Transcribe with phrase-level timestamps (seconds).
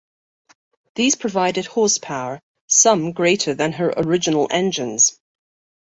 [0.95, 5.19] These provided horsepower, some greater than her original engines.